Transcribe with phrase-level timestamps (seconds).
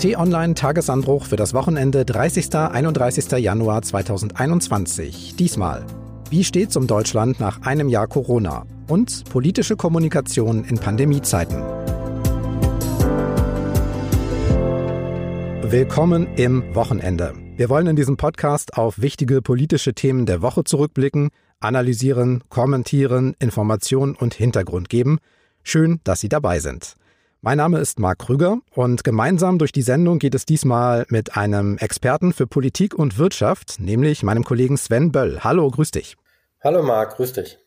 [0.00, 2.54] T-Online Tagesanbruch für das Wochenende 30.
[2.54, 3.32] 31.
[3.32, 5.36] Januar 2021.
[5.36, 5.84] Diesmal.
[6.30, 8.64] Wie steht's um Deutschland nach einem Jahr Corona?
[8.88, 11.58] Und politische Kommunikation in Pandemiezeiten.
[15.70, 17.34] Willkommen im Wochenende.
[17.56, 21.28] Wir wollen in diesem Podcast auf wichtige politische Themen der Woche zurückblicken,
[21.60, 25.18] analysieren, kommentieren, Informationen und Hintergrund geben.
[25.62, 26.96] Schön, dass Sie dabei sind.
[27.42, 31.78] Mein Name ist Marc Krüger und gemeinsam durch die Sendung geht es diesmal mit einem
[31.78, 35.40] Experten für Politik und Wirtschaft, nämlich meinem Kollegen Sven Böll.
[35.42, 36.18] Hallo, grüß dich.
[36.62, 37.58] Hallo Marc, grüß dich.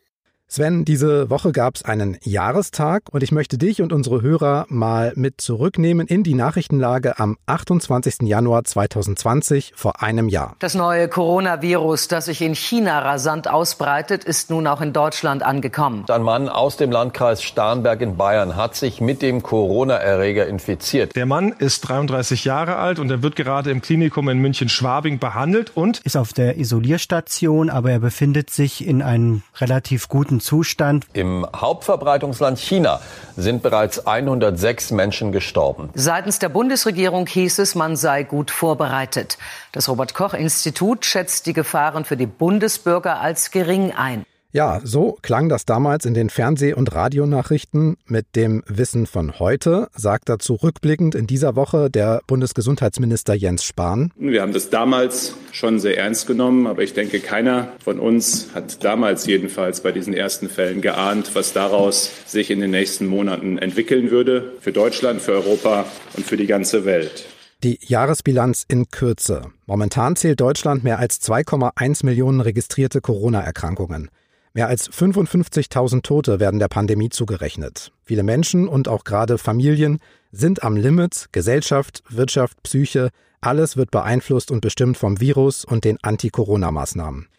[0.53, 5.11] Sven, diese Woche gab es einen Jahrestag und ich möchte dich und unsere Hörer mal
[5.15, 8.17] mit zurücknehmen in die Nachrichtenlage am 28.
[8.21, 10.55] Januar 2020 vor einem Jahr.
[10.59, 16.05] Das neue Coronavirus, das sich in China rasant ausbreitet, ist nun auch in Deutschland angekommen.
[16.07, 21.15] Ein Mann aus dem Landkreis Starnberg in Bayern hat sich mit dem Corona-Erreger infiziert.
[21.15, 25.71] Der Mann ist 33 Jahre alt und er wird gerade im Klinikum in München-Schwabing behandelt
[25.73, 31.05] und ist auf der Isolierstation, aber er befindet sich in einem relativ guten Zustand.
[31.13, 32.99] Im Hauptverbreitungsland China
[33.37, 35.89] sind bereits 106 Menschen gestorben.
[35.95, 39.37] Seitens der Bundesregierung hieß es, man sei gut vorbereitet.
[39.71, 44.25] Das Robert Koch Institut schätzt die Gefahren für die Bundesbürger als gering ein.
[44.55, 47.97] Ja, so klang das damals in den Fernseh- und Radionachrichten.
[48.05, 54.11] Mit dem Wissen von heute sagt dazu rückblickend in dieser Woche der Bundesgesundheitsminister Jens Spahn.
[54.15, 58.83] Wir haben das damals schon sehr ernst genommen, aber ich denke, keiner von uns hat
[58.83, 64.11] damals jedenfalls bei diesen ersten Fällen geahnt, was daraus sich in den nächsten Monaten entwickeln
[64.11, 67.25] würde für Deutschland, für Europa und für die ganze Welt.
[67.63, 69.45] Die Jahresbilanz in Kürze.
[69.65, 74.09] Momentan zählt Deutschland mehr als 2,1 Millionen registrierte Corona-Erkrankungen.
[74.55, 77.91] Mehr als 55.000 Tote werden der Pandemie zugerechnet.
[78.03, 79.97] Viele Menschen und auch gerade Familien
[80.31, 81.29] sind am Limit.
[81.31, 83.09] Gesellschaft, Wirtschaft, Psyche,
[83.41, 87.29] alles wird beeinflusst und bestimmt vom Virus und den Anti-Corona-Maßnahmen.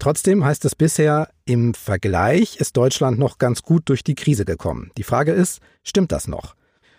[0.00, 4.90] Trotzdem heißt es bisher, im Vergleich ist Deutschland noch ganz gut durch die Krise gekommen.
[4.98, 6.56] Die Frage ist, stimmt das noch?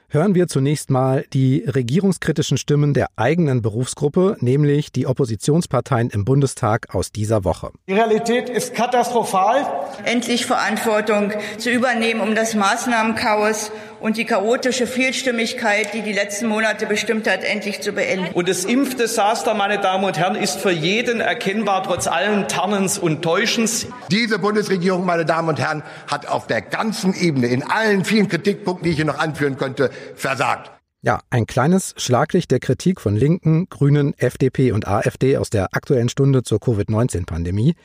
[0.10, 6.96] Hören wir zunächst mal die regierungskritischen Stimmen der eigenen Berufsgruppe, nämlich die Oppositionsparteien im Bundestag
[6.96, 7.72] aus dieser Woche.
[7.88, 9.66] Die Realität ist katastrophal.
[10.06, 16.86] Endlich Verantwortung zu übernehmen, um das Maßnahmenchaos und die chaotische Vielstimmigkeit, die die letzten Monate
[16.86, 18.34] bestimmt hat, endlich zu beenden.
[18.34, 23.22] Und das Impfdesaster, meine Damen und Herren, ist für jeden erkennbar, trotz allen Tarnens und
[23.22, 23.88] Täuschens.
[24.12, 28.84] Diese Bundesregierung, meine Damen und Herren, hat auf der ganzen Ebene, in allen vielen Kritikpunkten,
[28.84, 30.72] die ich hier noch anführen könnte, versagt.
[31.04, 36.10] Ja, ein kleines Schlaglicht der Kritik von Linken, Grünen, FDP und AfD aus der aktuellen
[36.10, 37.76] Stunde zur Covid-19-Pandemie.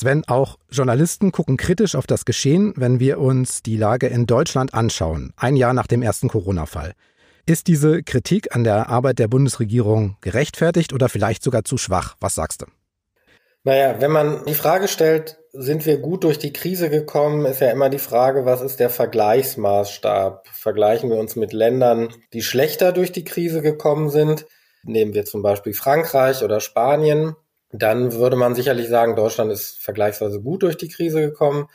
[0.00, 4.72] Sven, auch Journalisten gucken kritisch auf das Geschehen, wenn wir uns die Lage in Deutschland
[4.72, 6.92] anschauen, ein Jahr nach dem ersten Corona-Fall.
[7.44, 12.16] Ist diese Kritik an der Arbeit der Bundesregierung gerechtfertigt oder vielleicht sogar zu schwach?
[12.18, 12.66] Was sagst du?
[13.62, 17.70] Naja, wenn man die Frage stellt, sind wir gut durch die Krise gekommen, ist ja
[17.70, 20.48] immer die Frage, was ist der Vergleichsmaßstab?
[20.48, 24.46] Vergleichen wir uns mit Ländern, die schlechter durch die Krise gekommen sind?
[24.82, 27.36] Nehmen wir zum Beispiel Frankreich oder Spanien,
[27.72, 31.68] dann würde man sicherlich sagen, Deutschland ist vergleichsweise gut durch die Krise gekommen.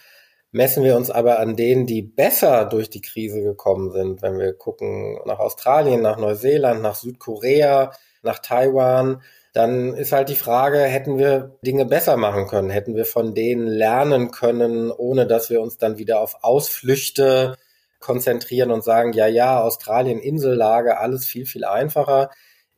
[0.51, 4.53] Messen wir uns aber an denen, die besser durch die Krise gekommen sind, wenn wir
[4.53, 7.91] gucken nach Australien, nach Neuseeland, nach Südkorea,
[8.23, 9.21] nach Taiwan,
[9.53, 12.69] dann ist halt die Frage, hätten wir Dinge besser machen können?
[12.69, 17.55] Hätten wir von denen lernen können, ohne dass wir uns dann wieder auf Ausflüchte
[17.99, 22.31] konzentrieren und sagen, ja, ja, Australien, Insellage, alles viel, viel einfacher.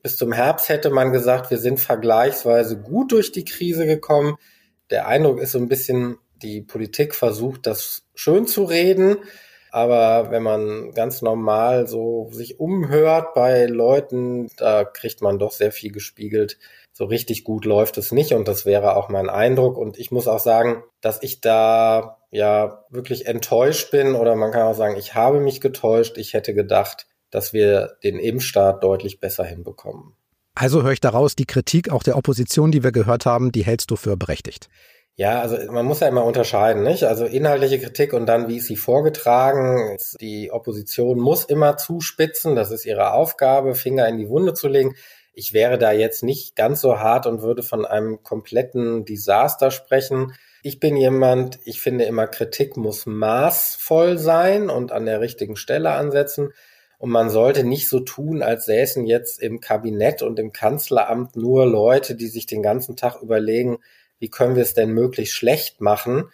[0.08, 4.38] Bis zum Herbst hätte man gesagt, wir sind vergleichsweise gut durch die Krise gekommen.
[4.90, 9.18] Der Eindruck ist so ein bisschen, die Politik versucht, das schön zu reden.
[9.70, 15.74] Aber wenn man ganz normal so sich umhört bei Leuten, da kriegt man doch sehr
[15.74, 16.58] viel gespiegelt.
[16.94, 19.78] So richtig gut läuft es nicht und das wäre auch mein Eindruck.
[19.78, 24.68] Und ich muss auch sagen, dass ich da ja wirklich enttäuscht bin oder man kann
[24.68, 26.18] auch sagen, ich habe mich getäuscht.
[26.18, 30.14] Ich hätte gedacht, dass wir den Impfstart deutlich besser hinbekommen.
[30.56, 33.92] Also höre ich daraus, die Kritik auch der Opposition, die wir gehört haben, die hältst
[33.92, 34.70] du für berechtigt.
[35.16, 37.04] Ja, also man muss ja immer unterscheiden, nicht?
[37.04, 39.98] Also inhaltliche Kritik und dann, wie ist sie vorgetragen?
[40.22, 44.96] Die Opposition muss immer zuspitzen, das ist ihre Aufgabe, Finger in die Wunde zu legen.
[45.34, 50.34] Ich wäre da jetzt nicht ganz so hart und würde von einem kompletten Desaster sprechen.
[50.62, 55.92] Ich bin jemand, ich finde immer, Kritik muss maßvoll sein und an der richtigen Stelle
[55.92, 56.54] ansetzen.
[56.98, 61.66] Und man sollte nicht so tun, als säßen jetzt im Kabinett und im Kanzleramt nur
[61.66, 63.78] Leute, die sich den ganzen Tag überlegen,
[64.20, 66.30] wie können wir es denn möglichst schlecht machen.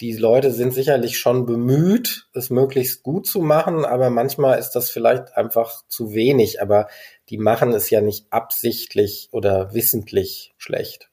[0.00, 4.90] Die Leute sind sicherlich schon bemüht, es möglichst gut zu machen, aber manchmal ist das
[4.90, 6.62] vielleicht einfach zu wenig.
[6.62, 6.88] Aber
[7.28, 11.10] die machen es ja nicht absichtlich oder wissentlich schlecht.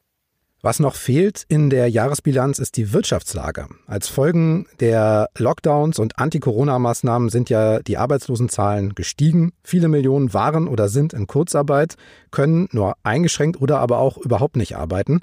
[0.65, 3.67] Was noch fehlt in der Jahresbilanz ist die Wirtschaftslage.
[3.85, 9.53] Als Folgen der Lockdowns und Anti-Corona-Maßnahmen sind ja die Arbeitslosenzahlen gestiegen.
[9.63, 11.97] Viele Millionen waren oder sind in Kurzarbeit,
[12.31, 15.19] können nur eingeschränkt oder aber auch überhaupt nicht arbeiten.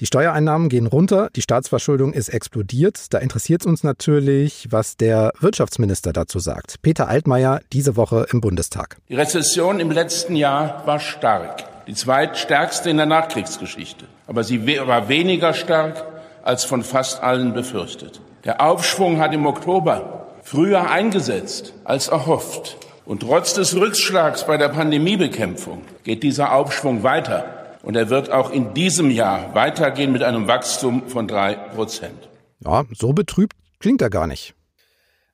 [0.00, 3.12] Die Steuereinnahmen gehen runter, die Staatsverschuldung ist explodiert.
[3.12, 6.80] Da interessiert es uns natürlich, was der Wirtschaftsminister dazu sagt.
[6.80, 8.96] Peter Altmaier diese Woche im Bundestag.
[9.10, 14.04] Die Rezession im letzten Jahr war stark die zweitstärkste in der Nachkriegsgeschichte.
[14.26, 16.04] Aber sie war weniger stark
[16.44, 18.20] als von fast allen befürchtet.
[18.44, 22.76] Der Aufschwung hat im Oktober früher eingesetzt als erhofft.
[23.06, 27.46] Und trotz des Rückschlags bei der Pandemiebekämpfung geht dieser Aufschwung weiter.
[27.82, 32.28] Und er wird auch in diesem Jahr weitergehen mit einem Wachstum von drei Prozent.
[32.60, 34.54] Ja, so betrübt klingt er gar nicht.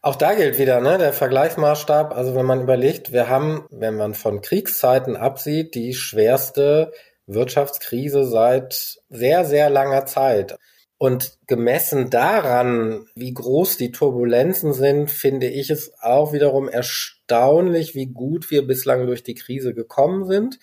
[0.05, 2.15] Auch da gilt wieder ne, der Vergleichsmaßstab.
[2.15, 6.93] Also wenn man überlegt, wir haben, wenn man von Kriegszeiten absieht, die schwerste
[7.27, 10.59] Wirtschaftskrise seit sehr, sehr langer Zeit.
[10.99, 18.13] Und gemessen daran, wie groß die Turbulenzen sind, finde ich es auch wiederum erstaunlich, wie
[18.13, 20.59] gut wir bislang durch die Krise gekommen sind.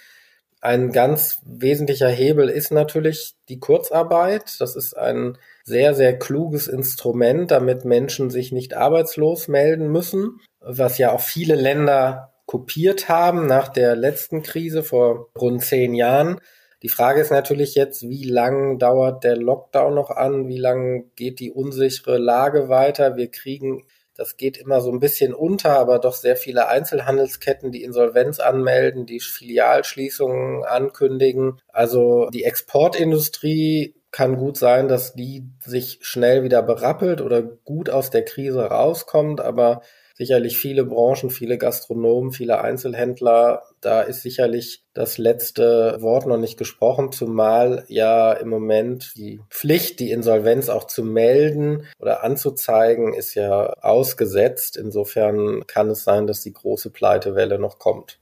[0.59, 4.61] Ein ganz wesentlicher Hebel ist natürlich die Kurzarbeit.
[4.61, 10.97] Das ist ein sehr, sehr kluges Instrument, damit Menschen sich nicht arbeitslos melden müssen, was
[10.97, 16.39] ja auch viele Länder kopiert haben nach der letzten Krise vor rund zehn Jahren.
[16.83, 20.47] Die Frage ist natürlich jetzt, wie lang dauert der Lockdown noch an?
[20.47, 23.15] Wie lang geht die unsichere Lage weiter?
[23.15, 23.83] Wir kriegen
[24.21, 29.07] das geht immer so ein bisschen unter, aber doch sehr viele Einzelhandelsketten, die Insolvenz anmelden,
[29.07, 31.59] die Filialschließungen ankündigen.
[31.69, 38.09] Also die Exportindustrie kann gut sein, dass die sich schnell wieder berappelt oder gut aus
[38.09, 39.81] der Krise rauskommt, aber
[40.21, 43.63] sicherlich viele Branchen, viele Gastronomen, viele Einzelhändler.
[43.79, 49.99] Da ist sicherlich das letzte Wort noch nicht gesprochen, zumal ja im Moment die Pflicht,
[49.99, 54.77] die Insolvenz auch zu melden oder anzuzeigen, ist ja ausgesetzt.
[54.77, 58.19] Insofern kann es sein, dass die große Pleitewelle noch kommt.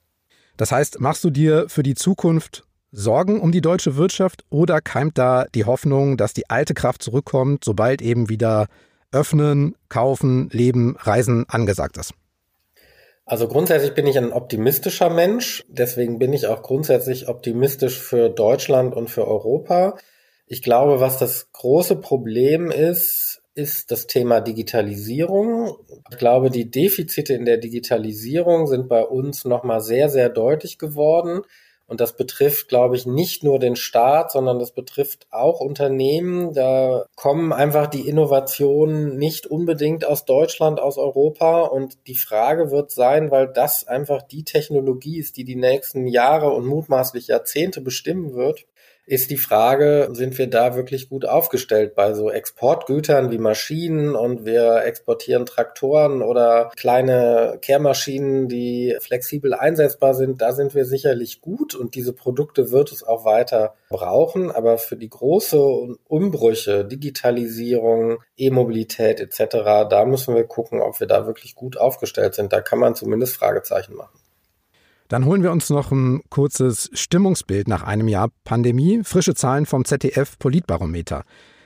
[0.56, 5.18] Das heißt, machst du dir für die Zukunft Sorgen um die deutsche Wirtschaft oder keimt
[5.18, 8.68] da die Hoffnung, dass die alte Kraft zurückkommt, sobald eben wieder
[9.12, 12.13] Öffnen, Kaufen, Leben, Reisen angesagt ist?
[13.25, 15.63] Also grundsätzlich bin ich ein optimistischer Mensch.
[15.68, 19.97] Deswegen bin ich auch grundsätzlich optimistisch für Deutschland und für Europa.
[20.47, 25.75] Ich glaube, was das große Problem ist, ist das Thema Digitalisierung.
[26.09, 31.41] Ich glaube, die Defizite in der Digitalisierung sind bei uns nochmal sehr, sehr deutlich geworden.
[31.89, 36.53] Und das betrifft, glaube ich, nicht nur den Staat, sondern das betrifft auch Unternehmen.
[36.53, 41.63] Da kommen einfach die Innovationen nicht unbedingt aus Deutschland, aus Europa.
[41.63, 46.51] Und die Frage wird sein, weil das einfach die Technologie ist, die die nächsten Jahre
[46.51, 48.68] und mutmaßlich Jahrzehnte bestimmen wird,
[49.10, 54.46] ist die Frage, sind wir da wirklich gut aufgestellt bei so Exportgütern wie Maschinen und
[54.46, 60.44] wir exportieren Traktoren oder kleine Kehrmaschinen, die flexibel einsetzbar sind.
[60.44, 64.52] Da sind wir sicherlich gut und diese Produkte wird es auch weiter brauchen.
[64.52, 65.58] Aber für die große
[66.08, 72.54] Umbrüche, Digitalisierung, E-Mobilität etc., da müssen wir gucken, ob wir da wirklich gut aufgestellt sind.
[72.54, 74.20] Da kann man zumindest Fragezeichen machen.
[75.10, 79.01] Dann holen wir uns noch ein kurzes Stimmungsbild nach einem Jahr Pandemie.
[79.04, 81.24] Frische Zahlen vom ZDF Politbarometer.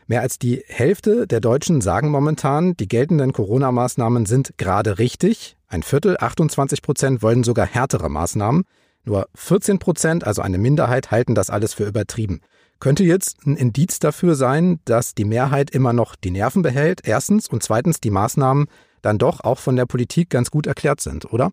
[0.08, 5.58] Mehr als die Hälfte der Deutschen sagen momentan, die geltenden Corona-Maßnahmen sind gerade richtig.
[5.68, 8.64] Ein Viertel, 28 Prozent, wollen sogar härtere Maßnahmen.
[9.04, 12.40] Nur 14 Prozent, also eine Minderheit, halten das alles für übertrieben.
[12.80, 17.50] Könnte jetzt ein Indiz dafür sein, dass die Mehrheit immer noch die Nerven behält, erstens,
[17.50, 18.68] und zweitens die Maßnahmen
[19.02, 21.52] dann doch auch von der Politik ganz gut erklärt sind, oder?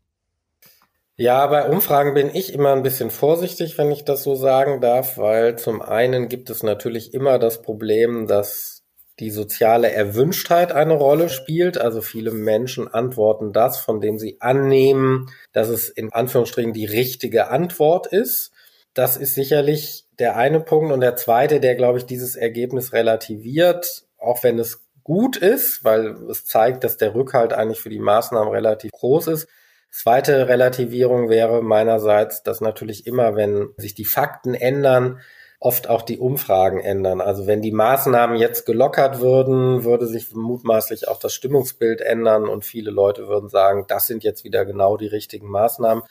[1.20, 5.18] Ja, bei Umfragen bin ich immer ein bisschen vorsichtig, wenn ich das so sagen darf,
[5.18, 8.84] weil zum einen gibt es natürlich immer das Problem, dass
[9.18, 11.76] die soziale Erwünschtheit eine Rolle spielt.
[11.76, 17.50] Also viele Menschen antworten das, von dem sie annehmen, dass es in Anführungsstrichen die richtige
[17.50, 18.50] Antwort ist.
[18.94, 20.90] Das ist sicherlich der eine Punkt.
[20.90, 26.16] Und der zweite, der, glaube ich, dieses Ergebnis relativiert, auch wenn es gut ist, weil
[26.30, 29.48] es zeigt, dass der Rückhalt eigentlich für die Maßnahmen relativ groß ist,
[29.90, 35.20] Zweite Relativierung wäre meinerseits, dass natürlich immer, wenn sich die Fakten ändern,
[35.58, 37.20] oft auch die Umfragen ändern.
[37.20, 42.64] Also wenn die Maßnahmen jetzt gelockert würden, würde sich mutmaßlich auch das Stimmungsbild ändern und
[42.64, 46.02] viele Leute würden sagen, das sind jetzt wieder genau die richtigen Maßnahmen.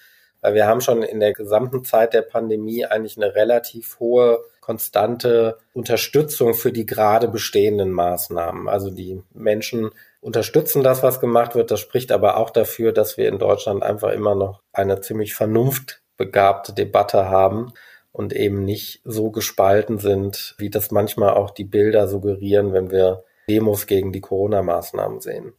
[0.41, 5.57] Weil wir haben schon in der gesamten Zeit der Pandemie eigentlich eine relativ hohe, konstante
[5.73, 8.69] Unterstützung für die gerade bestehenden Maßnahmen.
[8.69, 9.91] Also die Menschen
[10.21, 11.71] unterstützen das, was gemacht wird.
[11.71, 16.73] Das spricht aber auch dafür, dass wir in Deutschland einfach immer noch eine ziemlich vernunftbegabte
[16.73, 17.73] Debatte haben
[18.11, 23.23] und eben nicht so gespalten sind, wie das manchmal auch die Bilder suggerieren, wenn wir
[23.49, 25.53] Demos gegen die Corona-Maßnahmen sehen.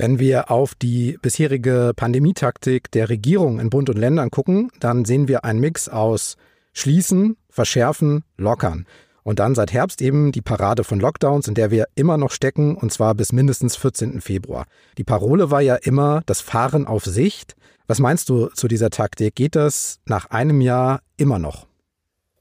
[0.00, 5.26] Wenn wir auf die bisherige Pandemietaktik der Regierung in Bund und Ländern gucken, dann sehen
[5.26, 6.36] wir einen Mix aus
[6.72, 8.86] Schließen, Verschärfen, Lockern.
[9.24, 12.76] Und dann seit Herbst eben die Parade von Lockdowns, in der wir immer noch stecken,
[12.76, 14.20] und zwar bis mindestens 14.
[14.20, 14.66] Februar.
[14.98, 17.56] Die Parole war ja immer das Fahren auf Sicht.
[17.88, 19.34] Was meinst du zu dieser Taktik?
[19.34, 21.67] Geht das nach einem Jahr immer noch?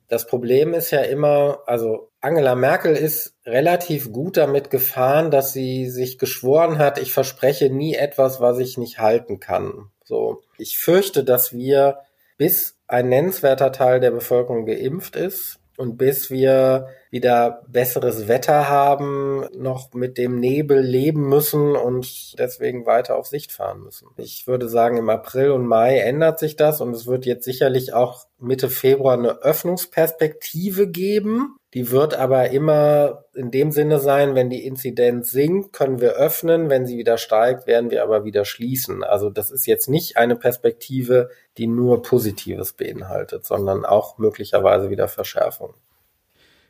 [0.08, 5.90] Das Problem ist ja immer, also Angela Merkel ist relativ gut damit gefahren, dass sie
[5.90, 9.92] sich geschworen hat, ich verspreche nie etwas, was ich nicht halten kann.
[10.06, 10.42] So.
[10.58, 12.00] Ich fürchte, dass wir,
[12.38, 19.46] bis ein nennenswerter Teil der Bevölkerung geimpft ist, und bis wir wieder besseres Wetter haben,
[19.56, 24.08] noch mit dem Nebel leben müssen und deswegen weiter auf Sicht fahren müssen.
[24.18, 27.94] Ich würde sagen, im April und Mai ändert sich das und es wird jetzt sicherlich
[27.94, 31.57] auch Mitte Februar eine Öffnungsperspektive geben.
[31.74, 36.70] Die wird aber immer in dem Sinne sein, wenn die Inzidenz sinkt, können wir öffnen.
[36.70, 39.04] Wenn sie wieder steigt, werden wir aber wieder schließen.
[39.04, 45.10] Also das ist jetzt nicht eine Perspektive, die nur Positives beinhaltet, sondern auch möglicherweise wieder
[45.10, 45.74] Verschärfung.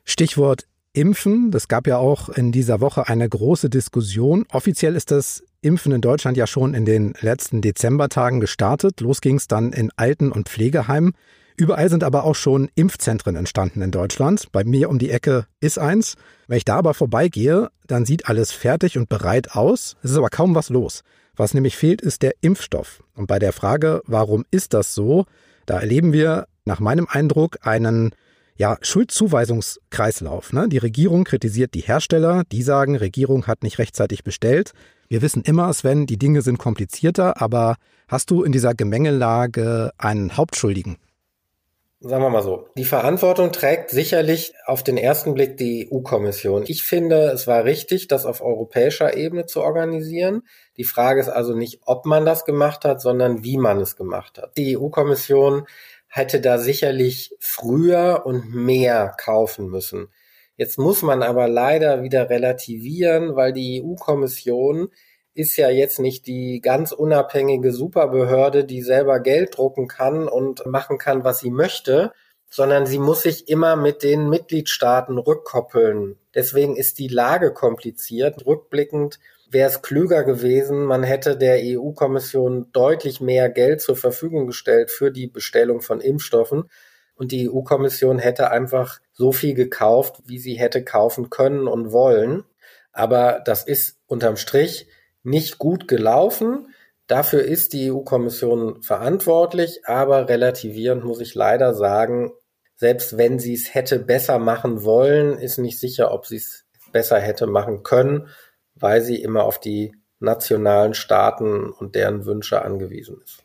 [0.03, 1.51] Stichwort Impfen.
[1.51, 4.45] Das gab ja auch in dieser Woche eine große Diskussion.
[4.51, 8.99] Offiziell ist das Impfen in Deutschland ja schon in den letzten Dezembertagen gestartet.
[9.01, 11.13] Los ging es dann in Alten- und Pflegeheimen.
[11.59, 14.51] Überall sind aber auch schon Impfzentren entstanden in Deutschland.
[14.51, 16.13] Bei mir um die Ecke ist eins.
[16.47, 19.95] Wenn ich da aber vorbeigehe, dann sieht alles fertig und bereit aus.
[20.03, 21.01] Es ist aber kaum was los.
[21.35, 23.01] Was nämlich fehlt, ist der Impfstoff.
[23.15, 25.25] Und bei der Frage, warum ist das so,
[25.65, 28.11] da erleben wir nach meinem Eindruck einen
[28.55, 30.53] ja, Schuldzuweisungskreislauf.
[30.53, 30.69] Ne?
[30.69, 34.73] Die Regierung kritisiert die Hersteller, die sagen, Regierung hat nicht rechtzeitig bestellt.
[35.09, 40.37] Wir wissen immer, Sven, die Dinge sind komplizierter, aber hast du in dieser Gemengelage einen
[40.37, 40.97] Hauptschuldigen?
[41.99, 42.67] Sagen wir mal so.
[42.77, 46.63] Die Verantwortung trägt sicherlich auf den ersten Blick die EU-Kommission.
[46.67, 50.43] Ich finde, es war richtig, das auf europäischer Ebene zu organisieren.
[50.77, 54.37] Die Frage ist also nicht, ob man das gemacht hat, sondern wie man es gemacht
[54.37, 54.55] hat.
[54.57, 55.65] Die EU-Kommission
[56.07, 60.09] hätte da sicherlich früher und mehr kaufen müssen.
[60.55, 64.89] Jetzt muss man aber leider wieder relativieren, weil die EU-Kommission
[65.37, 70.97] ist ja jetzt nicht die ganz unabhängige Superbehörde, die selber Geld drucken kann und machen
[70.97, 72.11] kann, was sie möchte,
[72.49, 76.17] sondern sie muss sich immer mit den Mitgliedstaaten rückkoppeln.
[76.33, 78.47] Deswegen ist die Lage kompliziert.
[78.47, 79.19] Rückblickend
[79.51, 85.11] wäre es klüger gewesen, man hätte der EU-Kommission deutlich mehr Geld zur Verfügung gestellt für
[85.11, 86.63] die Bestellung von Impfstoffen.
[87.15, 92.43] Und die EU-Kommission hätte einfach so viel gekauft, wie sie hätte kaufen können und wollen.
[92.91, 94.87] Aber das ist unterm Strich
[95.23, 96.67] nicht gut gelaufen.
[97.07, 102.31] Dafür ist die EU-Kommission verantwortlich, aber relativierend muss ich leider sagen,
[102.75, 107.19] selbst wenn sie es hätte besser machen wollen, ist nicht sicher, ob sie es besser
[107.19, 108.27] hätte machen können,
[108.75, 113.43] weil sie immer auf die nationalen Staaten und deren Wünsche angewiesen ist.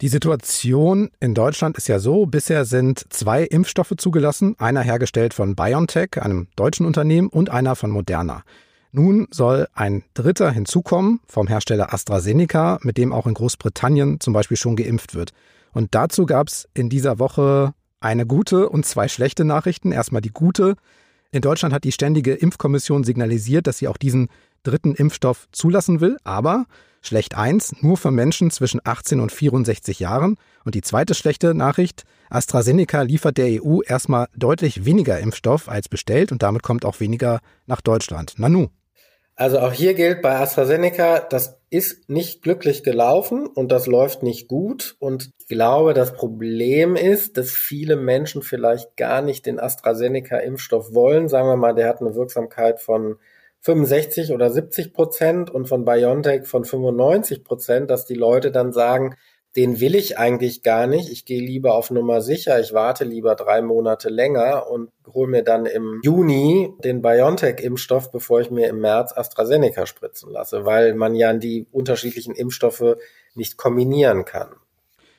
[0.00, 5.54] Die Situation in Deutschland ist ja so, bisher sind zwei Impfstoffe zugelassen, einer hergestellt von
[5.54, 8.42] BioNTech, einem deutschen Unternehmen, und einer von Moderna.
[8.94, 14.58] Nun soll ein dritter hinzukommen vom Hersteller AstraZeneca, mit dem auch in Großbritannien zum Beispiel
[14.58, 15.32] schon geimpft wird.
[15.72, 19.92] Und dazu gab es in dieser Woche eine gute und zwei schlechte Nachrichten.
[19.92, 20.76] Erstmal die gute.
[21.30, 24.28] In Deutschland hat die Ständige Impfkommission signalisiert, dass sie auch diesen
[24.62, 26.66] dritten Impfstoff zulassen will, aber
[27.00, 30.36] schlecht eins, nur für Menschen zwischen 18 und 64 Jahren.
[30.66, 36.30] Und die zweite schlechte Nachricht, AstraZeneca liefert der EU erstmal deutlich weniger Impfstoff als bestellt
[36.30, 38.34] und damit kommt auch weniger nach Deutschland.
[38.36, 38.68] Nanu.
[39.34, 44.46] Also auch hier gilt bei AstraZeneca, das ist nicht glücklich gelaufen und das läuft nicht
[44.46, 44.94] gut.
[44.98, 51.28] Und ich glaube, das Problem ist, dass viele Menschen vielleicht gar nicht den AstraZeneca-Impfstoff wollen.
[51.28, 53.16] Sagen wir mal, der hat eine Wirksamkeit von
[53.62, 59.16] 65 oder 70 Prozent und von BioNTech von 95 Prozent, dass die Leute dann sagen,
[59.56, 61.10] den will ich eigentlich gar nicht.
[61.10, 62.58] Ich gehe lieber auf Nummer sicher.
[62.60, 68.40] Ich warte lieber drei Monate länger und hole mir dann im Juni den BioNTech-Impfstoff, bevor
[68.40, 72.96] ich mir im März AstraZeneca spritzen lasse, weil man ja die unterschiedlichen Impfstoffe
[73.34, 74.48] nicht kombinieren kann.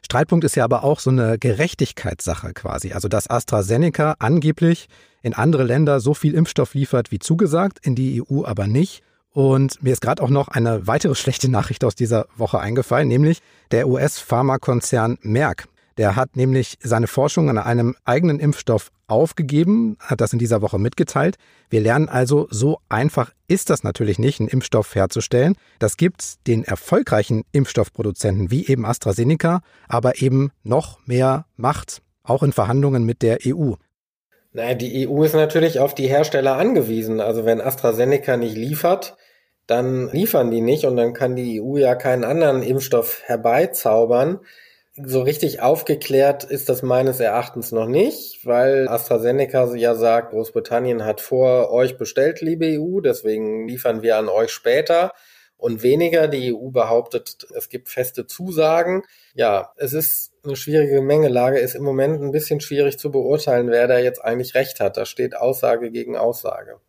[0.04, 2.92] Streitpunkt ist ja aber auch so eine Gerechtigkeitssache quasi.
[2.92, 4.88] Also, dass AstraZeneca angeblich
[5.22, 9.04] in andere Länder so viel Impfstoff liefert wie zugesagt, in die EU aber nicht.
[9.34, 13.42] Und mir ist gerade auch noch eine weitere schlechte Nachricht aus dieser Woche eingefallen, nämlich
[13.72, 15.68] der US-Pharmakonzern Merck.
[15.98, 20.80] Der hat nämlich seine Forschung an einem eigenen Impfstoff aufgegeben, hat das in dieser Woche
[20.80, 21.38] mitgeteilt.
[21.70, 25.56] Wir lernen also, so einfach ist das natürlich nicht, einen Impfstoff herzustellen.
[25.80, 32.54] Das gibt den erfolgreichen Impfstoffproduzenten wie eben AstraZeneca, aber eben noch mehr Macht, auch in
[32.54, 33.74] Verhandlungen mit der EU.
[34.52, 37.20] Naja, die EU ist natürlich auf die Hersteller angewiesen.
[37.20, 39.18] Also wenn AstraZeneca nicht liefert,
[39.68, 44.40] dann liefern die nicht und dann kann die EU ja keinen anderen Impfstoff herbeizaubern.
[44.96, 51.20] So richtig aufgeklärt ist das meines Erachtens noch nicht, weil AstraZeneca ja sagt, Großbritannien hat
[51.20, 55.14] vor euch bestellt, liebe EU, deswegen liefern wir an euch später
[55.58, 56.28] und weniger.
[56.28, 59.04] Die EU behauptet, es gibt feste Zusagen.
[59.34, 63.88] Ja, es ist eine schwierige Mengelage, ist im Moment ein bisschen schwierig zu beurteilen, wer
[63.88, 64.98] da jetzt eigentlich recht hat.
[64.98, 66.80] Da steht Aussage gegen Aussage.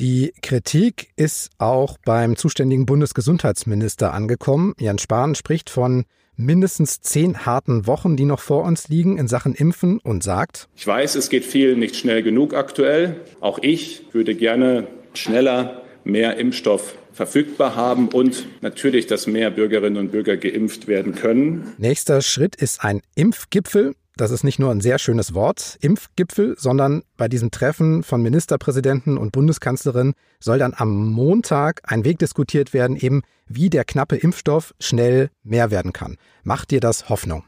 [0.00, 4.72] Die Kritik ist auch beim zuständigen Bundesgesundheitsminister angekommen.
[4.80, 9.54] Jan Spahn spricht von mindestens zehn harten Wochen, die noch vor uns liegen in Sachen
[9.54, 13.20] Impfen und sagt, ich weiß, es geht vielen nicht schnell genug aktuell.
[13.40, 20.12] Auch ich würde gerne schneller mehr Impfstoff verfügbar haben und natürlich, dass mehr Bürgerinnen und
[20.12, 21.74] Bürger geimpft werden können.
[21.76, 23.94] Nächster Schritt ist ein Impfgipfel.
[24.20, 29.16] Das ist nicht nur ein sehr schönes Wort, Impfgipfel, sondern bei diesem Treffen von Ministerpräsidenten
[29.16, 34.74] und Bundeskanzlerin soll dann am Montag ein Weg diskutiert werden, eben wie der knappe Impfstoff
[34.78, 36.18] schnell mehr werden kann.
[36.42, 37.44] Macht dir das Hoffnung?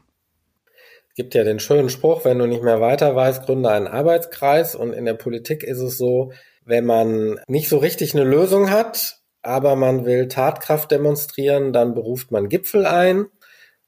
[1.09, 4.73] Es gibt ja den schönen Spruch, wenn du nicht mehr weiter weißt, gründe einen Arbeitskreis.
[4.73, 6.31] Und in der Politik ist es so,
[6.65, 12.31] wenn man nicht so richtig eine Lösung hat, aber man will Tatkraft demonstrieren, dann beruft
[12.31, 13.27] man Gipfel ein.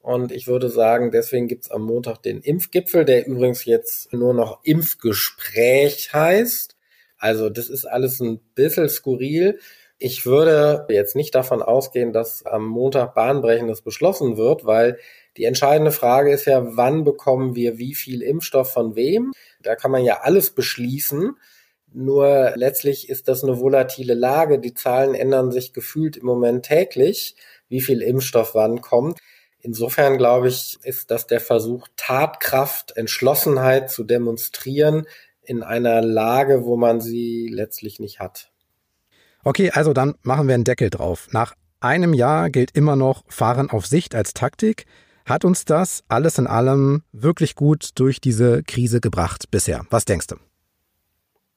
[0.06, 4.60] Und ich würde sagen, deswegen gibt's am Montag den Impfgipfel, der übrigens jetzt nur noch
[4.62, 6.76] Impfgespräch heißt.
[7.18, 9.58] Also das ist alles ein bisschen skurril.
[9.98, 15.00] Ich würde jetzt nicht davon ausgehen, dass am Montag Bahnbrechendes beschlossen wird, weil
[15.38, 19.32] die entscheidende Frage ist ja, wann bekommen wir wie viel Impfstoff von wem?
[19.64, 21.36] Da kann man ja alles beschließen.
[21.92, 24.60] Nur letztlich ist das eine volatile Lage.
[24.60, 27.36] Die Zahlen ändern sich gefühlt im Moment täglich,
[27.70, 29.18] wie viel Impfstoff wann kommt.
[29.66, 35.08] Insofern glaube ich, ist das der Versuch, Tatkraft, Entschlossenheit zu demonstrieren
[35.42, 38.52] in einer Lage, wo man sie letztlich nicht hat.
[39.44, 41.30] Okay, also dann machen wir einen Deckel drauf.
[41.32, 44.86] Nach einem Jahr gilt immer noch Fahren auf Sicht als Taktik.
[45.26, 49.84] Hat uns das alles in allem wirklich gut durch diese Krise gebracht bisher?
[49.90, 50.36] Was denkst du?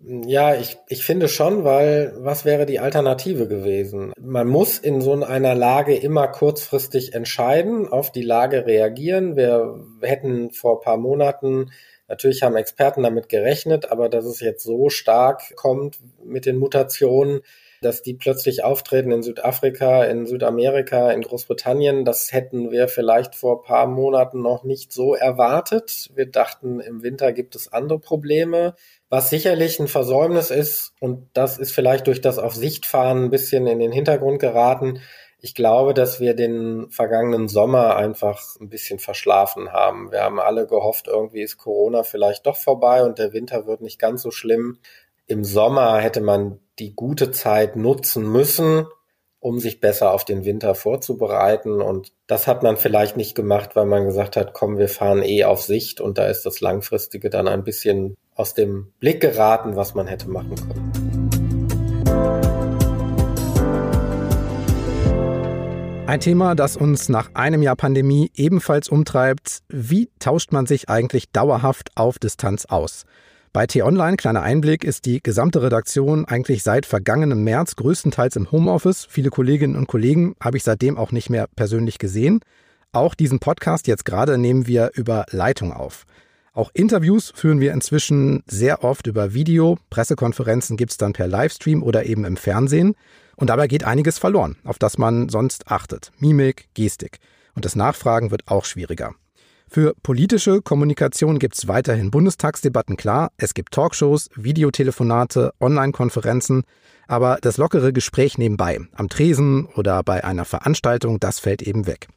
[0.00, 4.12] Ja, ich, ich finde schon, weil was wäre die Alternative gewesen?
[4.20, 9.36] Man muss in so einer Lage immer kurzfristig entscheiden, auf die Lage reagieren.
[9.36, 11.72] Wir hätten vor paar Monaten,
[12.06, 17.40] natürlich haben Experten damit gerechnet, aber dass es jetzt so stark kommt mit den Mutationen,
[17.80, 23.62] dass die plötzlich auftreten in Südafrika, in Südamerika, in Großbritannien, das hätten wir vielleicht vor
[23.62, 26.10] paar Monaten noch nicht so erwartet.
[26.14, 28.74] Wir dachten, im Winter gibt es andere Probleme.
[29.08, 33.30] Was sicherlich ein Versäumnis ist, und das ist vielleicht durch das auf Sicht fahren ein
[33.30, 35.00] bisschen in den Hintergrund geraten,
[35.40, 40.10] ich glaube, dass wir den vergangenen Sommer einfach ein bisschen verschlafen haben.
[40.10, 44.00] Wir haben alle gehofft, irgendwie ist Corona vielleicht doch vorbei und der Winter wird nicht
[44.00, 44.78] ganz so schlimm.
[45.30, 48.86] Im Sommer hätte man die gute Zeit nutzen müssen,
[49.40, 51.82] um sich besser auf den Winter vorzubereiten.
[51.82, 55.44] Und das hat man vielleicht nicht gemacht, weil man gesagt hat, komm, wir fahren eh
[55.44, 59.92] auf Sicht und da ist das Langfristige dann ein bisschen aus dem Blick geraten, was
[59.94, 60.92] man hätte machen können.
[66.06, 69.58] Ein Thema, das uns nach einem Jahr Pandemie ebenfalls umtreibt.
[69.68, 73.04] Wie tauscht man sich eigentlich dauerhaft auf Distanz aus?
[73.52, 79.06] Bei T-Online, kleiner Einblick, ist die gesamte Redaktion eigentlich seit vergangenem März größtenteils im Homeoffice.
[79.08, 82.40] Viele Kolleginnen und Kollegen habe ich seitdem auch nicht mehr persönlich gesehen.
[82.92, 86.04] Auch diesen Podcast jetzt gerade nehmen wir über Leitung auf.
[86.52, 89.78] Auch Interviews führen wir inzwischen sehr oft über Video.
[89.88, 92.96] Pressekonferenzen gibt es dann per Livestream oder eben im Fernsehen.
[93.36, 96.10] Und dabei geht einiges verloren, auf das man sonst achtet.
[96.18, 97.18] Mimik, Gestik.
[97.54, 99.14] Und das Nachfragen wird auch schwieriger.
[99.70, 103.32] Für politische Kommunikation gibt es weiterhin Bundestagsdebatten, klar.
[103.36, 106.64] Es gibt Talkshows, Videotelefonate, Online-Konferenzen.
[107.06, 112.08] Aber das lockere Gespräch nebenbei, am Tresen oder bei einer Veranstaltung, das fällt eben weg.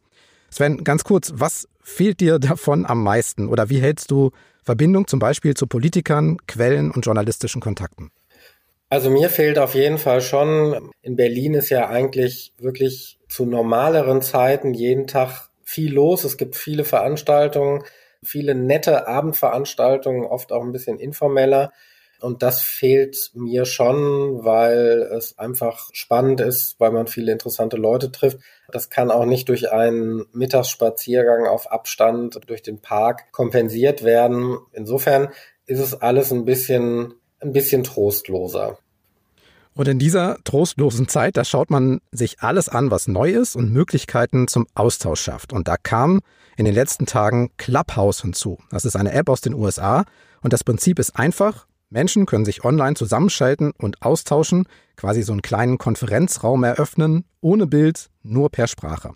[0.50, 3.48] Sven, ganz kurz, was fehlt dir davon am meisten?
[3.48, 4.32] Oder wie hältst du
[4.64, 8.12] Verbindung zum Beispiel zu Politikern, Quellen und journalistischen Kontakten?
[8.90, 14.22] Also mir fehlt auf jeden Fall schon, in Berlin ist ja eigentlich wirklich zu normaleren
[14.22, 16.24] Zeiten jeden Tag viel los.
[16.24, 17.84] Es gibt viele Veranstaltungen,
[18.22, 21.72] viele nette Abendveranstaltungen, oft auch ein bisschen informeller.
[22.20, 28.12] Und das fehlt mir schon, weil es einfach spannend ist, weil man viele interessante Leute
[28.12, 28.38] trifft.
[28.72, 34.60] Das kann auch nicht durch einen Mittagsspaziergang auf Abstand durch den Park kompensiert werden.
[34.72, 35.30] Insofern
[35.66, 38.78] ist es alles ein bisschen, ein bisschen trostloser.
[39.74, 43.72] Und in dieser trostlosen Zeit, da schaut man sich alles an, was neu ist und
[43.72, 45.54] Möglichkeiten zum Austausch schafft.
[45.54, 46.20] Und da kam
[46.58, 48.58] in den letzten Tagen Clubhouse hinzu.
[48.70, 50.04] Das ist eine App aus den USA
[50.42, 51.68] und das Prinzip ist einfach.
[51.90, 58.10] Menschen können sich online zusammenschalten und austauschen, quasi so einen kleinen Konferenzraum eröffnen, ohne Bild,
[58.24, 59.14] nur per Sprache.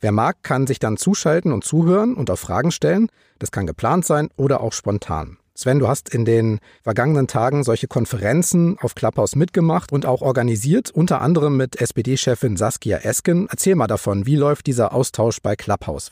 [0.00, 3.08] Wer mag, kann sich dann zuschalten und zuhören und auch Fragen stellen.
[3.38, 5.38] Das kann geplant sein oder auch spontan.
[5.56, 10.90] Sven, du hast in den vergangenen Tagen solche Konferenzen auf Clubhouse mitgemacht und auch organisiert,
[10.90, 13.46] unter anderem mit SPD-Chefin Saskia Esken.
[13.48, 16.10] Erzähl mal davon, wie läuft dieser Austausch bei Clubhouse?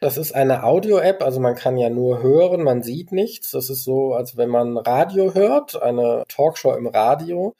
[0.00, 3.50] Das ist eine Audio-App, also man kann ja nur hören, man sieht nichts.
[3.50, 7.56] Das ist so, als wenn man Radio hört, eine Talkshow im Radio.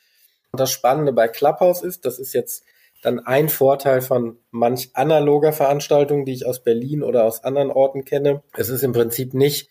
[0.52, 2.62] Und das Spannende bei Clubhouse ist, das ist jetzt
[3.02, 8.04] dann ein Vorteil von manch analoger Veranstaltung, die ich aus Berlin oder aus anderen Orten
[8.04, 8.44] kenne.
[8.56, 9.68] Es ist im Prinzip nicht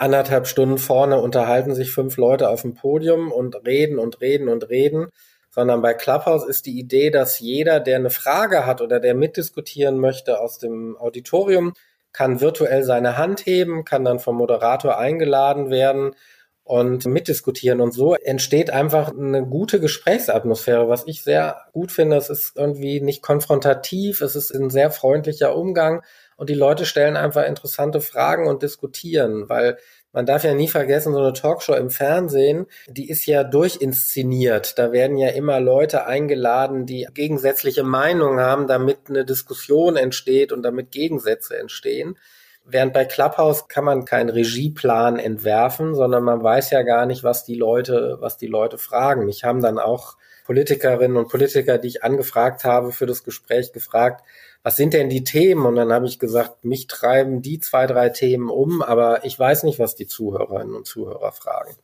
[0.00, 4.70] anderthalb Stunden vorne unterhalten sich fünf Leute auf dem Podium und reden und reden und
[4.70, 5.08] reden,
[5.50, 9.98] sondern bei Clubhouse ist die Idee, dass jeder, der eine Frage hat oder der mitdiskutieren
[9.98, 11.74] möchte aus dem Auditorium,
[12.12, 16.12] kann virtuell seine Hand heben, kann dann vom Moderator eingeladen werden
[16.64, 17.80] und mitdiskutieren.
[17.80, 22.16] Und so entsteht einfach eine gute Gesprächsatmosphäre, was ich sehr gut finde.
[22.16, 26.02] Es ist irgendwie nicht konfrontativ, es ist ein sehr freundlicher Umgang
[26.40, 29.76] und die Leute stellen einfach interessante Fragen und diskutieren, weil
[30.10, 34.78] man darf ja nie vergessen, so eine Talkshow im Fernsehen, die ist ja durchinszeniert.
[34.78, 40.62] Da werden ja immer Leute eingeladen, die gegensätzliche Meinungen haben, damit eine Diskussion entsteht und
[40.62, 42.16] damit Gegensätze entstehen.
[42.64, 47.44] Während bei Clubhouse kann man keinen Regieplan entwerfen, sondern man weiß ja gar nicht, was
[47.44, 49.26] die Leute, was die Leute fragen.
[49.26, 54.24] Mich haben dann auch Politikerinnen und Politiker, die ich angefragt habe für das Gespräch, gefragt,
[54.62, 55.64] was sind denn die Themen?
[55.64, 59.62] Und dann habe ich gesagt, mich treiben die zwei, drei Themen um, aber ich weiß
[59.62, 61.74] nicht, was die Zuhörerinnen und Zuhörer fragen.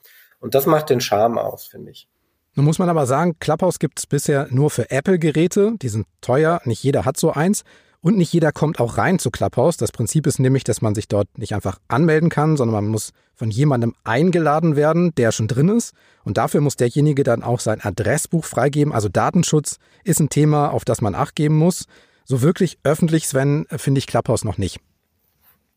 [0.41, 2.09] Und das macht den Charme aus, finde ich.
[2.55, 5.75] Nun muss man aber sagen, Clubhouse gibt es bisher nur für Apple-Geräte.
[5.81, 7.65] Die sind teuer, nicht jeder hat so eins.
[8.01, 9.79] Und nicht jeder kommt auch rein zu Clubhouse.
[9.79, 13.11] Das Prinzip ist nämlich, dass man sich dort nicht einfach anmelden kann, sondern man muss
[13.35, 15.93] von jemandem eingeladen werden, der schon drin ist.
[16.23, 18.93] Und dafür muss derjenige dann auch sein Adressbuch freigeben.
[18.93, 21.87] Also Datenschutz ist ein Thema, auf das man acht geben muss.
[22.29, 24.81] So wirklich öffentlich, Sven, finde ich Clubhouse noch nicht.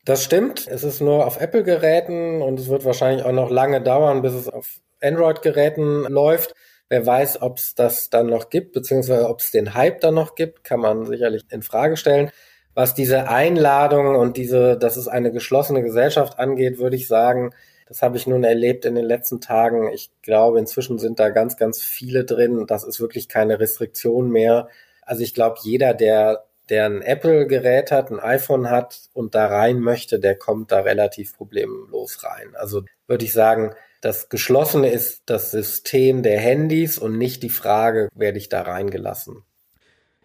[0.03, 0.67] Das stimmt.
[0.67, 4.49] Es ist nur auf Apple-Geräten und es wird wahrscheinlich auch noch lange dauern, bis es
[4.49, 6.55] auf Android-Geräten läuft.
[6.89, 10.33] Wer weiß, ob es das dann noch gibt, beziehungsweise ob es den Hype dann noch
[10.33, 12.31] gibt, kann man sicherlich in Frage stellen.
[12.73, 17.51] Was diese Einladung und diese, dass es eine geschlossene Gesellschaft angeht, würde ich sagen,
[17.87, 19.91] das habe ich nun erlebt in den letzten Tagen.
[19.93, 22.65] Ich glaube, inzwischen sind da ganz, ganz viele drin.
[22.65, 24.67] Das ist wirklich keine Restriktion mehr.
[25.09, 29.79] Also ich glaube, jeder, der, der ein Apple-Gerät hat, ein iPhone hat und da rein
[29.79, 32.53] möchte, der kommt da relativ problemlos rein.
[32.53, 38.09] Also würde ich sagen, das Geschlossene ist das System der Handys und nicht die Frage,
[38.13, 39.41] werde ich da reingelassen.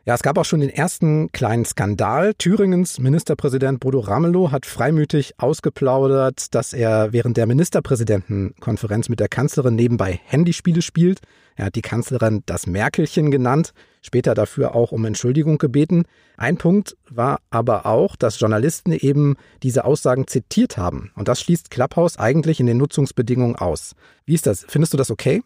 [0.04, 2.34] Ja, es gab auch schon den ersten kleinen Skandal.
[2.34, 9.76] Thüringens Ministerpräsident Bodo Ramelow hat freimütig ausgeplaudert, dass er während der Ministerpräsidentenkonferenz mit der Kanzlerin
[9.76, 11.20] nebenbei Handyspiele spielt.
[11.56, 13.72] Er hat die Kanzlerin das Merkelchen genannt,
[14.04, 16.04] später dafür auch um Entschuldigung gebeten.
[16.36, 21.10] Ein Punkt war aber auch, dass Journalisten eben diese Aussagen zitiert haben.
[21.16, 23.94] Und das schließt Clubhouse eigentlich in den Nutzungsbedingungen aus.
[24.26, 24.66] Wie ist das?
[24.68, 25.42] Findest du das okay?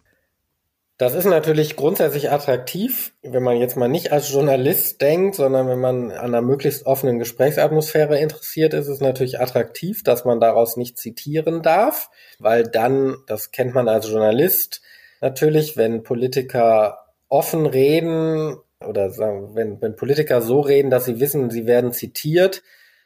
[0.99, 5.79] Das ist natürlich grundsätzlich attraktiv, wenn man jetzt mal nicht als Journalist denkt, sondern wenn
[5.79, 10.99] man an einer möglichst offenen Gesprächsatmosphäre interessiert ist, ist natürlich attraktiv, dass man daraus nicht
[10.99, 14.83] zitieren darf, weil dann, das kennt man als Journalist,
[15.21, 21.51] natürlich, wenn Politiker offen reden oder sagen, wenn, wenn Politiker so reden, dass sie wissen,
[21.51, 22.63] sie werden zitiert,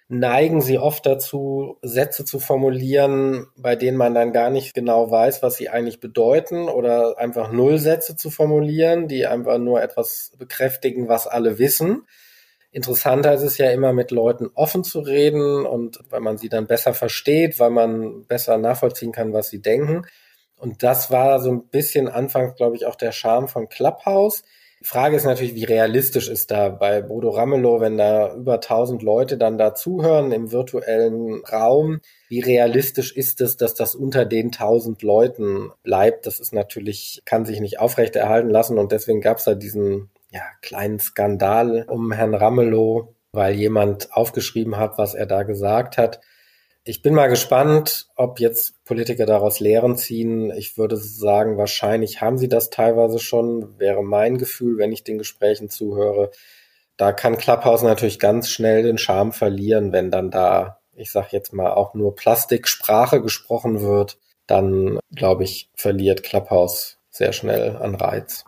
[0.09, 5.43] neigen sie oft dazu, Sätze zu formulieren, bei denen man dann gar nicht genau weiß,
[5.43, 11.27] was sie eigentlich bedeuten oder einfach Nullsätze zu formulieren, die einfach nur etwas bekräftigen, was
[11.27, 12.03] alle wissen.
[12.73, 16.67] Interessanter ist es ja immer, mit Leuten offen zu reden und weil man sie dann
[16.67, 20.03] besser versteht, weil man besser nachvollziehen kann, was sie denken.
[20.63, 24.43] Und das war so ein bisschen anfangs, glaube ich, auch der Charme von Clubhouse
[24.83, 29.01] die Frage ist natürlich, wie realistisch ist da bei Bodo Ramelow, wenn da über 1000
[29.01, 34.47] Leute dann da zuhören im virtuellen Raum, wie realistisch ist es, dass das unter den
[34.47, 36.27] 1000 Leuten bleibt?
[36.27, 40.43] Das ist natürlich, kann sich nicht aufrechterhalten lassen und deswegen gab es da diesen ja,
[40.63, 46.21] kleinen Skandal um Herrn Ramelow, weil jemand aufgeschrieben hat, was er da gesagt hat.
[46.85, 50.51] Ich bin mal gespannt, ob jetzt Politiker daraus Lehren ziehen.
[50.51, 55.19] Ich würde sagen, wahrscheinlich haben sie das teilweise schon, wäre mein Gefühl, wenn ich den
[55.19, 56.33] Gesprächen zuhöre.
[56.97, 61.53] Da kann Clubhouse natürlich ganz schnell den Charme verlieren, wenn dann da, ich sag jetzt
[61.53, 64.19] mal, auch nur Plastiksprache gesprochen wird.
[64.49, 68.45] Dann, glaube ich, verliert Clubhouse sehr schnell an Reiz.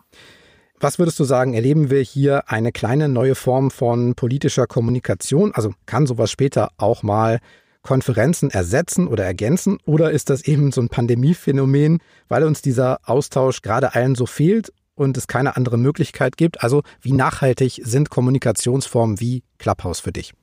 [0.77, 5.53] Was würdest du sagen, erleben wir hier eine kleine neue Form von politischer Kommunikation?
[5.53, 7.39] Also kann sowas später auch mal
[7.85, 9.77] Konferenzen ersetzen oder ergänzen?
[9.85, 14.73] Oder ist das eben so ein Pandemiephänomen, weil uns dieser Austausch gerade allen so fehlt
[14.95, 16.61] und es keine andere Möglichkeit gibt?
[16.63, 20.33] Also wie nachhaltig sind Kommunikationsformen wie Clubhouse für dich?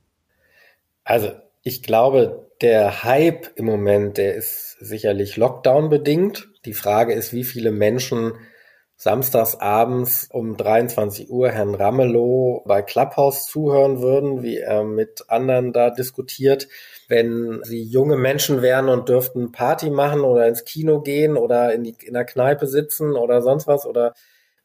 [1.03, 6.49] Also ich glaube, der Hype im Moment, der ist sicherlich Lockdown bedingt.
[6.65, 8.33] Die Frage ist, wie viele Menschen
[9.03, 15.73] samstags abends um 23 Uhr Herrn Ramelow bei Clubhouse zuhören würden, wie er mit anderen
[15.73, 16.67] da diskutiert
[17.07, 21.83] wenn sie junge Menschen wären und dürften Party machen oder ins Kino gehen oder in,
[21.83, 24.13] die, in der Kneipe sitzen oder sonst was oder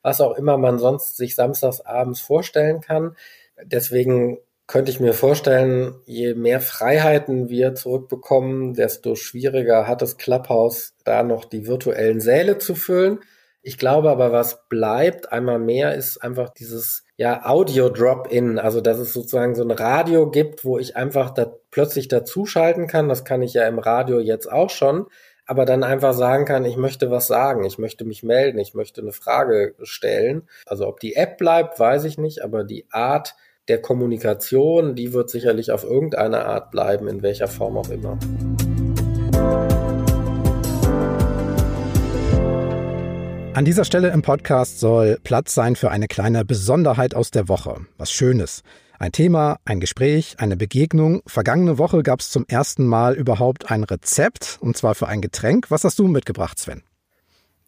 [0.02, 3.16] was auch immer man sonst sich samstags abends vorstellen kann.
[3.62, 10.94] Deswegen könnte ich mir vorstellen, je mehr Freiheiten wir zurückbekommen, desto schwieriger hat es Clubhouse,
[11.04, 13.18] da noch die virtuellen Säle zu füllen.
[13.62, 19.12] Ich glaube aber, was bleibt einmal mehr, ist einfach dieses ja, Audio-Drop-In, also dass es
[19.12, 23.08] sozusagen so ein Radio gibt, wo ich einfach da plötzlich dazuschalten kann.
[23.08, 25.06] Das kann ich ja im Radio jetzt auch schon,
[25.44, 29.00] aber dann einfach sagen kann, ich möchte was sagen, ich möchte mich melden, ich möchte
[29.00, 30.48] eine Frage stellen.
[30.66, 33.34] Also ob die App bleibt, weiß ich nicht, aber die Art
[33.66, 38.18] der Kommunikation, die wird sicherlich auf irgendeine Art bleiben, in welcher Form auch immer.
[43.58, 47.80] An dieser Stelle im Podcast soll Platz sein für eine kleine Besonderheit aus der Woche.
[47.96, 48.62] Was Schönes.
[49.00, 51.22] Ein Thema, ein Gespräch, eine Begegnung.
[51.26, 55.72] Vergangene Woche gab es zum ersten Mal überhaupt ein Rezept, und zwar für ein Getränk.
[55.72, 56.84] Was hast du mitgebracht, Sven?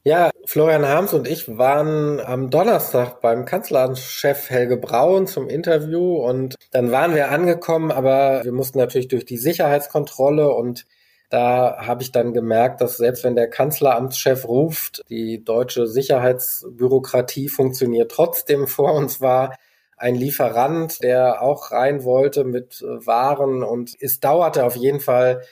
[0.05, 6.55] Ja, Florian Harms und ich waren am Donnerstag beim Kanzleramtschef Helge Braun zum Interview und
[6.71, 10.87] dann waren wir angekommen, aber wir mussten natürlich durch die Sicherheitskontrolle und
[11.31, 18.11] da habe ich dann gemerkt, dass selbst wenn der Kanzleramtschef ruft, die deutsche Sicherheitsbürokratie funktioniert
[18.11, 18.67] trotzdem.
[18.67, 19.55] Vor uns war
[19.97, 25.43] ein Lieferant, der auch rein wollte mit äh, Waren und es dauerte auf jeden Fall.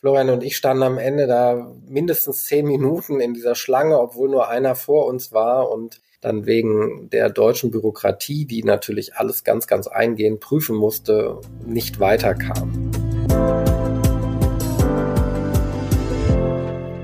[0.00, 4.48] Florian und ich standen am Ende da mindestens zehn Minuten in dieser Schlange, obwohl nur
[4.48, 9.88] einer vor uns war und dann wegen der deutschen Bürokratie, die natürlich alles ganz, ganz
[9.88, 12.87] eingehend prüfen musste, nicht weiterkam.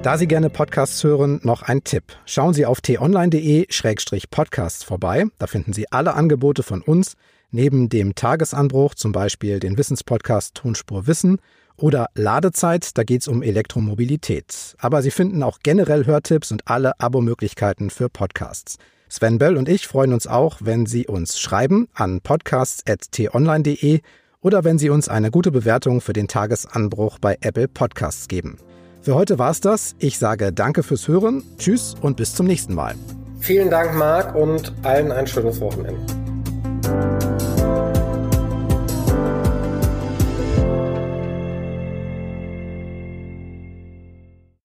[0.04, 2.04] Da Sie gerne Podcasts hören, noch ein Tipp.
[2.26, 5.24] Schauen Sie auf t-online.de-podcasts vorbei.
[5.38, 7.14] Da finden Sie alle Angebote von uns,
[7.50, 11.38] neben dem Tagesanbruch, zum Beispiel den Wissenspodcast Tonspur Wissen
[11.78, 14.76] oder Ladezeit, da geht es um Elektromobilität.
[14.76, 18.76] Aber Sie finden auch generell Hörtipps und alle Abo-Möglichkeiten für Podcasts.
[19.08, 24.00] Sven Bell und ich freuen uns auch, wenn Sie uns schreiben an podcasts.t-online.de
[24.42, 28.58] oder wenn Sie uns eine gute Bewertung für den Tagesanbruch bei Apple Podcasts geben.
[29.04, 29.94] Für heute war's das.
[29.98, 32.94] Ich sage danke fürs Hören, tschüss und bis zum nächsten Mal.
[33.38, 36.00] Vielen Dank, Marc, und allen ein schönes Wochenende.